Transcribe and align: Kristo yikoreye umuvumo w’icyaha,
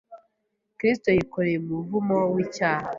Kristo 0.77 1.07
yikoreye 1.17 1.57
umuvumo 1.61 2.15
w’icyaha, 2.35 2.87